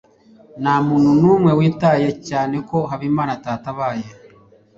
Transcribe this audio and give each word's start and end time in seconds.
ntamuntu 0.61 1.09
numwe 1.21 1.51
witaye 1.59 2.09
cyane 2.27 2.55
ko 2.69 2.77
habimana 2.89 3.31
atatabaye 3.37 4.07